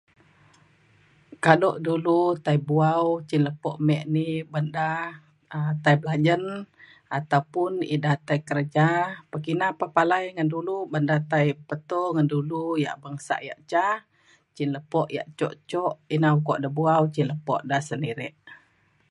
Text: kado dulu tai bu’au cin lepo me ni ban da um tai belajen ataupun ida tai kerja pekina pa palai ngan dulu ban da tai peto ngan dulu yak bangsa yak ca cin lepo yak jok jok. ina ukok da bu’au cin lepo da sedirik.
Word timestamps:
kado 1.43 1.69
dulu 1.87 2.19
tai 2.45 2.57
bu’au 2.67 3.05
cin 3.29 3.41
lepo 3.47 3.71
me 3.87 3.97
ni 4.13 4.25
ban 4.51 4.65
da 4.75 4.89
um 5.55 5.69
tai 5.83 5.95
belajen 6.01 6.41
ataupun 7.17 7.71
ida 7.95 8.11
tai 8.27 8.39
kerja 8.49 8.87
pekina 9.31 9.67
pa 9.79 9.85
palai 9.95 10.23
ngan 10.33 10.49
dulu 10.55 10.77
ban 10.91 11.03
da 11.09 11.17
tai 11.31 11.47
peto 11.67 12.01
ngan 12.13 12.27
dulu 12.33 12.61
yak 12.83 12.99
bangsa 13.03 13.35
yak 13.47 13.59
ca 13.71 13.85
cin 14.55 14.69
lepo 14.75 15.01
yak 15.15 15.27
jok 15.37 15.53
jok. 15.69 15.93
ina 16.15 16.29
ukok 16.39 16.59
da 16.63 16.69
bu’au 16.77 17.03
cin 17.13 17.27
lepo 17.31 17.55
da 17.69 17.77
sedirik. 17.87 18.35